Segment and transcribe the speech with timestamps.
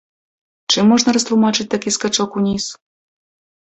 [0.73, 2.63] Чым можна растлумачыць такі скачок уніз?